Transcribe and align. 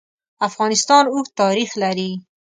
افغانستان 0.47 1.03
اوږد 1.13 1.31
تاریخ 1.41 1.69
لري. 1.81 2.11